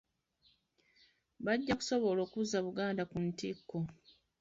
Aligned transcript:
Bajja 1.45 1.73
kusobola 1.79 2.19
okuzza 2.25 2.57
Buganda 2.65 3.03
ku 3.11 3.17
ntikko. 3.27 3.77